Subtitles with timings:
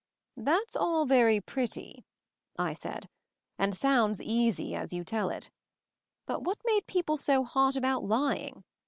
[0.37, 2.03] "That's all very pretty,"
[2.57, 3.07] I said,
[3.59, 5.51] "and sounds easy as you tell it;
[6.25, 8.63] but what made people so hot about lying?